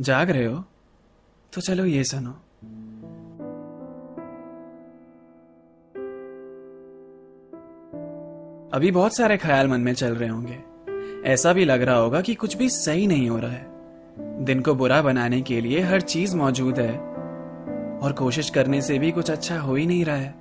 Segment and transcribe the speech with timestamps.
[0.00, 0.64] जाग रहे हो?
[1.52, 2.30] तो चलो ये सुनो।
[8.72, 10.58] अभी बहुत सारे ख्याल मन में चल रहे होंगे।
[11.24, 13.66] ऐसा भी लग रहा होगा कि कुछ भी सही नहीं हो रहा है।
[14.44, 16.98] दिन को बुरा बनाने के लिए हर चीज़ मौजूद है।
[17.98, 20.34] और कोशिश करने से भी कुछ अच्छा हो ही नहीं रहा है।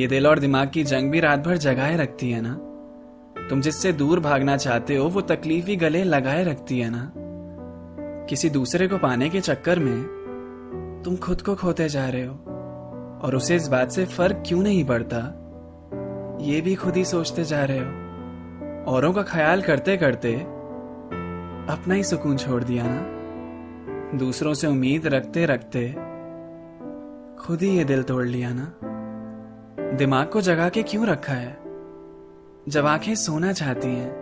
[0.00, 2.54] ये दिल और दिमाग की जंग भी रात भर जगाए रखती है ना?
[3.48, 7.12] तुम जिससे दूर भागना चाहते हो, वो तकलीफ़ ही गले लगाए रखती है ना?
[8.32, 10.02] किसी दूसरे को पाने के चक्कर में
[11.04, 12.34] तुम खुद को खोते जा रहे हो।
[13.22, 15.18] और उसे इस बात से फ़र्क क्यों नहीं पड़ता?
[16.40, 17.84] ये भी खुद ही सोचते जा रहे हो।
[18.92, 20.34] औरों का ख्याल करते करते
[21.72, 23.02] अपना ही सुकून छोड़ दिया ना?
[24.18, 25.88] दूसरों से उम्मीद रखते रखते
[27.36, 28.72] खुद ही ये दिल तोड़ लिया ना?
[29.96, 31.58] दिमाग को जगा के क्यों रखा है?
[32.68, 34.12] जब आँखें सोना चाहती हैं,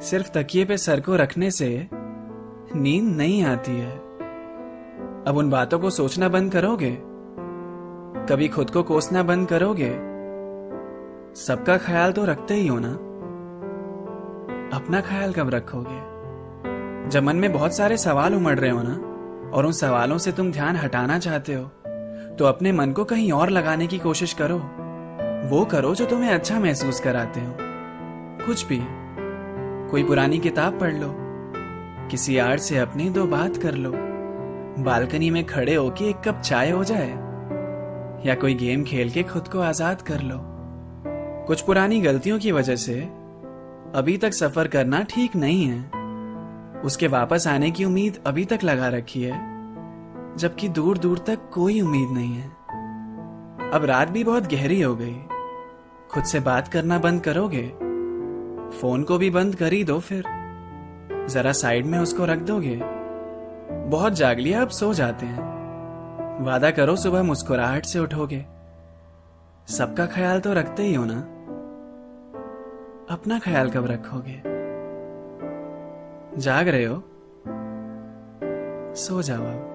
[0.00, 1.99] सिर्फ़ तकिए पे सर को रखने से
[2.74, 3.96] नींद नहीं आती है।
[5.26, 6.90] अब उन बातों को सोचना बंद करोगे?
[8.26, 9.90] कभी खुद को कोसना बंद करोगे?
[11.36, 12.92] सबका ख्याल तो रखते ही हो ना?
[14.76, 15.98] अपना ख्याल कब रखोगे?
[17.10, 18.94] जब मन में बहुत सारे सवाल उमड़ रहे हो ना,
[19.50, 21.64] और उन सवालों से तुम ध्यान हटाना चाहते हो
[22.38, 24.58] तो अपने मन को कहीं और लगाने की कोशिश करो।
[25.50, 27.54] वो करो जो तुम्हें अच्छा महसूस कराते हो।
[28.46, 28.80] कुछ भी।
[29.90, 31.08] कोई पुरानी किताब पढ़ लो।
[32.10, 33.92] किसी आर्ट से अपनी दो बात कर लो।
[34.84, 37.10] बालकनी में खड़े होके एक कप चाय हो जाए,
[38.26, 40.38] या कोई गेम खेल के खुद को आज़ाद कर लो।
[41.46, 43.00] कुछ पुरानी गलतियों की वजह से
[43.94, 48.88] अभी तक सफ़र करना ठीक नहीं है। उसके वापस आने की उम्मीद अभी तक लगा
[48.88, 49.38] रखी है,
[50.36, 52.48] जबकि दूर दूर तक कोई उम्मीद नहीं है।
[53.70, 55.16] अब रात भी बहुत गहरी हो गई।
[56.10, 57.66] खुद से बात करना बंद करोगे?
[58.80, 60.24] फ़ोन को भी बंद कर ही दो फिर।
[61.28, 62.80] जरा साइड में उसको रख दोगे?
[63.90, 65.48] बहुत जाग लिया अब सो जाते हैं।
[66.44, 68.46] वादा करो सुबह मुस्कुराहट से उठोगे।
[69.68, 71.18] सबका ख्याल तो रखते ही हो ना?
[73.14, 74.42] अपना ख्याल कब रखोगे?
[76.40, 77.02] जाग रहे हो?
[78.94, 79.66] सो जाओ अब।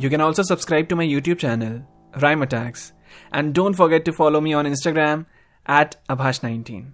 [0.00, 1.82] You can also subscribe to my YouTube channel
[2.18, 2.92] Rhyme Attacks
[3.34, 5.24] and don't forget to follow me on Instagram
[5.70, 6.92] at Abhash nineteen